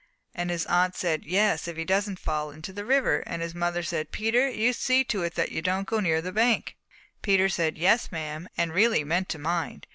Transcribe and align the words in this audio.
And 0.33 0.49
his 0.49 0.65
aunt 0.65 0.95
said, 0.95 1.25
'Yes, 1.25 1.67
if 1.67 1.77
he 1.77 1.85
doesn't 1.85 2.17
fall 2.17 2.49
into 2.49 2.73
the 2.73 2.83
river,' 2.85 3.21
and 3.27 3.43
his 3.43 3.53
mother 3.53 3.83
said, 3.83 4.11
'Peter, 4.11 4.49
you 4.49 4.73
see 4.73 5.03
to 5.03 5.21
it 5.21 5.35
that 5.35 5.51
you 5.51 5.61
don't 5.61 5.85
go 5.87 5.99
near 5.99 6.23
the 6.23 6.31
bank.' 6.31 6.75
"Peter 7.21 7.47
said 7.47 7.77
'yes, 7.77 8.11
ma'am,' 8.11 8.49
and 8.57 8.73
really 8.73 9.03
meant 9.03 9.29
to 9.29 9.37
mind. 9.37 9.85